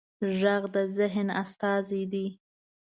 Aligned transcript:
غږ 0.39 0.63
د 0.75 0.75
ذهن 0.97 1.27
استازی 1.43 2.03
دی 2.11 2.27